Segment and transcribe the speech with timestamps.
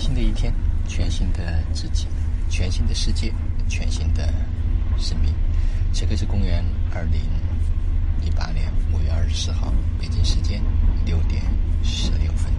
[0.00, 0.52] 新的一天，
[0.88, 2.06] 全新的自己，
[2.48, 3.32] 全新的世界，
[3.68, 4.32] 全新的
[4.96, 5.32] 生命。
[5.92, 7.20] 此刻是公元二零
[8.22, 10.62] 一八年五月二十四号，北京时间
[11.04, 11.42] 六点
[11.82, 12.50] 十六分。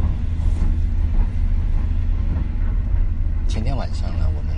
[3.47, 4.55] 前天晚上呢，我们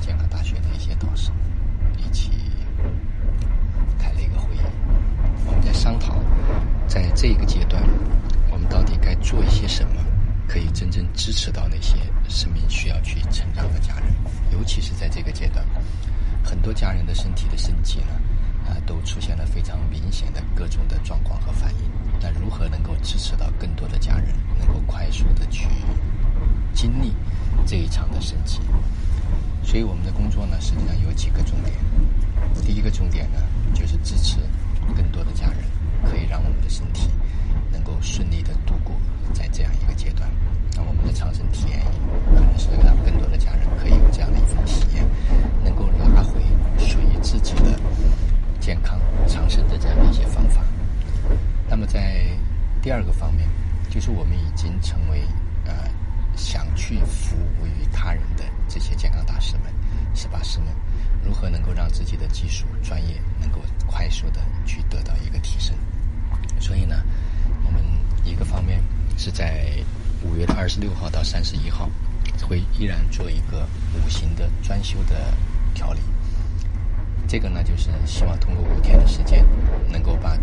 [0.00, 1.30] 健康大学的一些导师
[1.98, 2.30] 一起
[3.98, 4.60] 开了一个会议，
[5.46, 6.18] 我们在商讨，
[6.88, 7.82] 在这个阶段，
[8.50, 10.03] 我们到底该做一些什么。
[10.46, 11.96] 可以真正支持到那些
[12.28, 14.14] 生命需要去成长的家人，
[14.52, 15.64] 尤其是在这个阶段，
[16.44, 18.20] 很多家人的身体的升级呢，
[18.66, 21.90] 啊，都出现了非常明显的各种的状况和反应。
[22.20, 24.28] 那如何能够支持到更多的家人
[24.58, 25.66] 能够快速的去
[26.72, 27.12] 经历
[27.66, 28.60] 这一场的升级？
[29.62, 31.74] 所以我们的工作呢，实际上有几个重点。
[32.64, 33.40] 第一个重点呢，
[33.74, 34.36] 就是支持
[34.94, 35.58] 更多的家人，
[36.04, 37.08] 可以让我们的身体
[37.72, 38.94] 能够顺利的度过。
[39.32, 40.28] 在这样一个阶段，
[40.76, 45.04] 那我们的长生体验营可能是让更多的家人可以有这样的一份体验，
[45.64, 46.40] 能够拿回
[46.78, 47.78] 属于自己的
[48.60, 50.62] 健康长生的这样的一些方法。
[51.68, 52.26] 那么在
[52.82, 53.48] 第二个方面，
[53.90, 55.22] 就是我们已经成为
[55.64, 55.72] 呃
[56.36, 59.72] 想去服务于他人的这些健康大师们、
[60.14, 60.68] 十八师们，
[61.24, 65.74] 如何能够让自己的技术专业能够快速的去得到一个提升？
[66.60, 67.02] 所以呢，
[67.66, 67.82] 我们
[68.24, 68.82] 一个方面。
[69.24, 69.64] 是在
[70.22, 71.88] 五月的二十六号到三十一号，
[72.46, 75.32] 会依然做一个五行的专修的
[75.72, 76.00] 调理。
[77.26, 79.42] 这个呢，就是希望通过五天的时间，
[79.90, 80.36] 能够把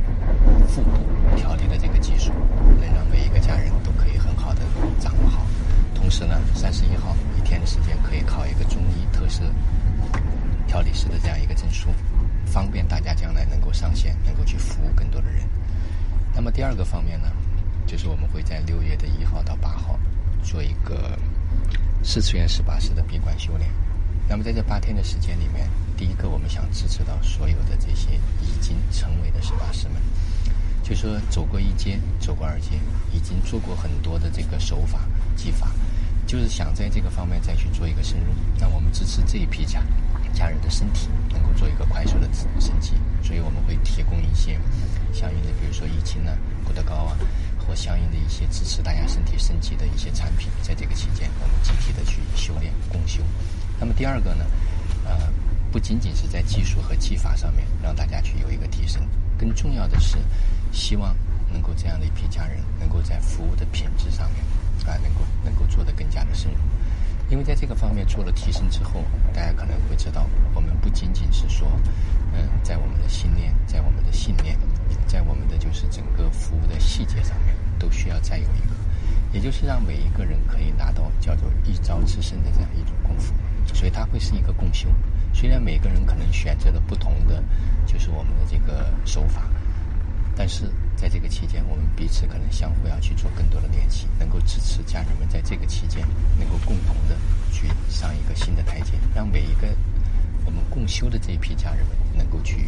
[0.67, 0.97] 腹部
[1.37, 2.31] 调理的这个技术，
[2.79, 4.61] 能让每一个家人都可以很好的
[4.99, 5.45] 掌握好。
[5.93, 9.43] 同时呢，三十一号一天的时间可以考一个中医特色
[10.65, 11.89] 调理师的这样一个证书，
[12.47, 15.43] 方便大家将来能够上线，能够去服务更多的人。
[16.33, 17.27] 那么第二个方面呢？
[17.85, 19.99] 就是我们会在六月的一号到八号
[20.43, 21.17] 做一个
[22.03, 23.69] 四次元十八式的闭关修炼。
[24.29, 28.11] 那么在这八天的时间里面，第一个我们想支持到所有的这些
[28.41, 29.97] 已经成为的十八师们，
[30.83, 32.79] 就说走过一阶、走过二阶，
[33.11, 35.01] 已经做过很多的这个手法
[35.35, 35.71] 技法，
[36.25, 38.27] 就是想在这个方面再去做一个深入。
[38.57, 39.83] 那我们支持这一批家
[40.33, 44.57] 家人的身体能够做一个快速的升级，所以我们会提供一些
[45.11, 46.31] 相应的，比如说疫情呢、
[48.31, 53.21] 一些支持大家身体升级的一些产品，在这个期间，我们集体的去修炼共修。
[53.77, 54.45] 那么第二个呢，
[55.03, 55.29] 呃，
[55.69, 59.01] 不仅仅是在技术和技法上面让大家去有一个提升，
[59.37, 60.17] 更重要的是，
[60.71, 61.13] 希望
[61.51, 64.39] 能够这样的一批家人，能够在服务的品质上面
[64.87, 66.57] 啊，能够能够做得更加的深入。
[67.29, 69.03] 因为在这个方面做了提升之后，
[69.33, 70.25] 大家可能会知道，
[70.55, 71.67] 我们不仅仅是说，
[72.33, 74.57] 嗯，在我们的信念，在我们的信念，
[75.05, 78.75] 在我们的就是整个服务的细节上面，都需要再有一个，
[79.33, 83.33] 也就是让每一个人可以拿到叫做一招制胜的这样一种功夫，
[83.73, 84.87] 所以它会是一个共修。
[85.33, 87.43] 虽然每个人可能选择了不同的，
[87.87, 89.49] 就是我们的这个手法，
[90.35, 90.69] 但是。
[90.93, 96.05] 在这个期间，我们彼此可能相互要去做更多的练习，能够支持家人们在这个期间
[96.37, 97.17] 能够共同的
[97.51, 99.67] 去上一个新的台阶，让每一个
[100.45, 102.67] 我们共修的这一批家人们能够去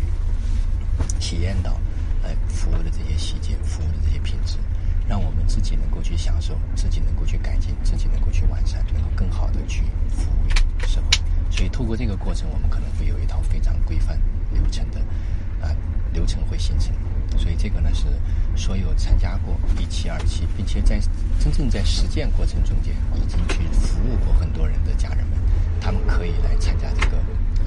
[1.19, 1.80] 体验到，
[2.24, 4.57] 呃，服务的这些细节，服务的这些品质，
[5.48, 11.08] 自己能够去享受，自己能够去改进，自己能够去完善，能够更好的去服务于社会。
[11.50, 14.20] 所以，透过这个过程，我们可能会有一套非常规范
[14.52, 15.00] 流程的
[15.62, 15.70] 啊
[16.12, 16.94] 流程会形成。
[17.38, 18.06] 所以这个呢是
[18.56, 21.00] 所有参加过一期、二期，并且在
[21.40, 25.38] 真正在实践过程中间已经去服务过很多人的家人们，
[25.81, 27.18] 他们可以来参加这个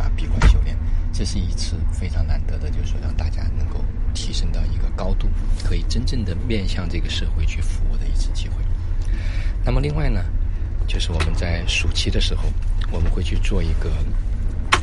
[0.01, 0.77] 啊闭关修炼。
[1.19, 3.82] 这是一次非常难得的，就是说让大家能够
[4.12, 5.27] 提升到一个高度，
[5.65, 8.56] 可以真正的面向这个社会去服务的一次机会。
[9.65, 10.22] 那么另外呢，
[10.87, 12.43] 就是我们在暑期的时候，
[12.93, 13.91] 我们会去做一个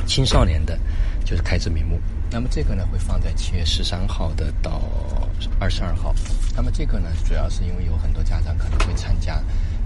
[0.07, 0.75] 青少年的，
[1.23, 2.01] 就是开智明目。
[2.31, 4.81] 那么这个呢，会放在七月十三号的到
[5.59, 6.15] 二十二号。
[6.55, 9.39] 那么这个呢，主要是因为有很多家长可能会参加，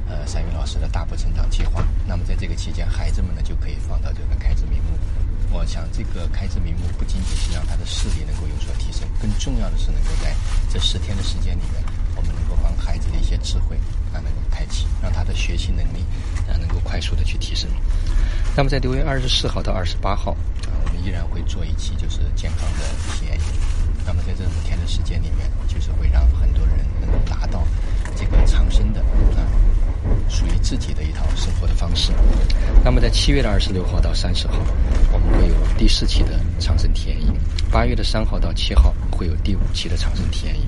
[0.08, 1.84] 呃，三云老师的大步成长计划。
[2.08, 4.98] 那么在这个期间，孩子们呢就可以放到这个开智明目。
[5.52, 10.36] 我想，这个开智明目不仅仅是让他的视力能够有所提升，更重要的是能够在
[10.70, 11.84] 这十天的时间里面，
[12.16, 13.78] 我们能够帮孩子的一些智慧
[14.14, 16.04] 啊能够开启，让他的学习能力
[16.48, 17.70] 啊能够快速的去提升。
[18.56, 20.32] 那么在六月二十四号到二十八号。
[20.68, 22.84] 啊，我们依然会做一期就是健康的
[23.14, 23.46] 体验营，
[24.06, 27.64] 那么在这五天的时间里面，就是会让很多人能够达到
[28.16, 29.00] 这个长生的
[29.36, 29.48] 啊，
[30.30, 32.12] 属于自己的一套生活的方式。
[32.88, 34.54] 那么在七月的二十六号到三十号，
[35.12, 37.34] 我们会有第四期的长生体验营；
[37.70, 40.66] 八月的三号到七号会有第五期的长生体验营。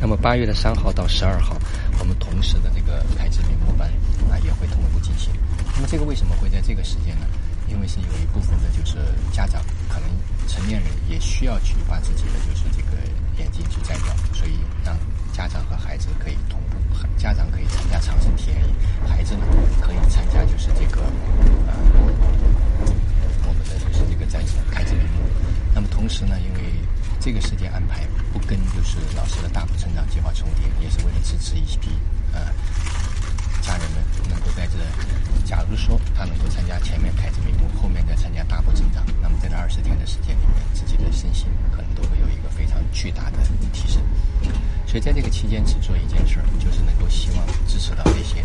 [0.00, 1.56] 那么八月的三号到十二号，
[1.98, 3.90] 我们同时的这个开智明模班
[4.30, 5.32] 啊也会同步进行。
[5.74, 7.26] 那么这个为什么会在这个时间呢？
[7.68, 8.98] 因为是有一部分的就是
[9.32, 10.08] 家长可能
[10.46, 13.02] 成年人也需要去把自己的就是这个
[13.42, 14.52] 眼睛去摘掉，所以
[14.84, 14.96] 让
[15.32, 16.78] 家长和孩子可以同步，
[17.16, 19.42] 家长可以参加长生体验营，孩子呢
[19.80, 21.00] 可参加就是这个
[21.66, 21.72] 呃
[23.46, 24.38] 我们的就是这个在
[24.70, 25.24] 开智明目。
[25.74, 26.60] 那么同时呢，因为
[27.24, 28.04] 这个时间安排
[28.34, 31.88] 不跟就是老师的大幅成长计划重叠，也是为了支持一批
[32.34, 32.52] 呃
[33.62, 34.76] 家人们能够在这，
[35.42, 43.38] 假如说他能够参加前面开智明目，后面再参加大幅成长，那么在这二十天的时间里面，自己的身心可能都会有一个非常巨大的
[43.72, 44.02] 提升。
[44.86, 48.44] 所以在这个期间只做一件事儿，就是能够希望支持到那些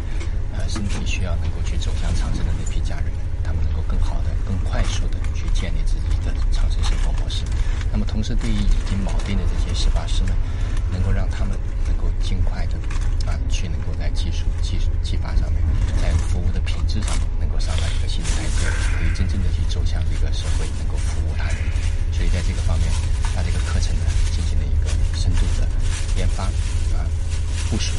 [0.56, 5.20] 呃身体需要能够去走向长生的那批家人们，他们能够更好的、更快速的
[5.60, 7.44] 建立自己的长生生活模式。
[7.92, 10.32] 那么，同时对于已经锚定的这些实法师们，
[10.92, 12.80] 能够让他们能够尽快的
[13.28, 15.60] 啊，去能够在技术、技术、技法上面，
[16.02, 21.58] 在服务的品质上面，能够上到一个新的台阶，可以真正的去走向这个社会，能够服务他人。
[22.16, 22.88] 所以，在这个方面，
[23.36, 25.68] 把这个课程呢进行了一个深度的
[26.16, 26.46] 研发
[26.96, 27.04] 啊、
[27.70, 27.99] 部署、